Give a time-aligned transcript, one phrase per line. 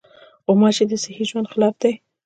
[0.45, 1.93] غوماشې د صحي ژوند خلاف دي.